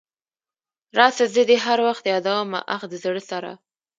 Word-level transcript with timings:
راسه 0.99 1.25
زه 1.33 1.41
دي 1.49 1.57
هر 1.65 1.79
وخت 1.87 2.03
يادومه 2.13 2.59
اخ 2.75 2.81
د 2.91 2.93
زړه 3.03 3.21
سره. 3.29 3.51